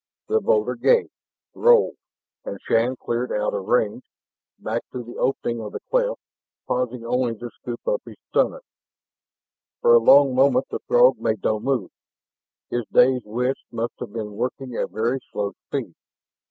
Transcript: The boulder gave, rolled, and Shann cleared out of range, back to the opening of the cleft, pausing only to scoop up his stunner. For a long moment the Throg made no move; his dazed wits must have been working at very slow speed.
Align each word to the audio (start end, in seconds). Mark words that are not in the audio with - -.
The 0.29 0.41
boulder 0.41 0.73
gave, 0.73 1.11
rolled, 1.53 1.97
and 2.43 2.59
Shann 2.63 2.95
cleared 2.95 3.31
out 3.31 3.53
of 3.53 3.65
range, 3.65 4.01
back 4.57 4.81
to 4.93 5.03
the 5.03 5.17
opening 5.19 5.61
of 5.61 5.73
the 5.73 5.79
cleft, 5.91 6.19
pausing 6.67 7.05
only 7.05 7.35
to 7.35 7.51
scoop 7.61 7.87
up 7.87 8.01
his 8.03 8.15
stunner. 8.29 8.61
For 9.81 9.93
a 9.93 9.99
long 9.99 10.33
moment 10.33 10.65
the 10.71 10.79
Throg 10.87 11.19
made 11.19 11.43
no 11.43 11.59
move; 11.59 11.91
his 12.71 12.87
dazed 12.91 13.27
wits 13.27 13.61
must 13.69 13.93
have 13.99 14.11
been 14.11 14.31
working 14.33 14.73
at 14.73 14.89
very 14.89 15.19
slow 15.31 15.53
speed. 15.67 15.93